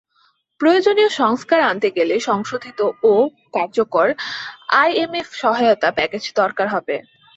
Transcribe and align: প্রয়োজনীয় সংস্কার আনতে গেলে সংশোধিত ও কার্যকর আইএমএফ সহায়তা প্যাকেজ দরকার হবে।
প্রয়োজনীয় 0.59 1.09
সংস্কার 1.21 1.59
আনতে 1.61 1.89
গেলে 1.97 2.15
সংশোধিত 2.29 2.79
ও 3.03 3.13
কার্যকর 3.53 4.07
আইএমএফ 4.81 5.29
সহায়তা 5.33 5.89
প্যাকেজ 5.97 6.23
দরকার 6.35 6.67
হবে। 6.67 6.95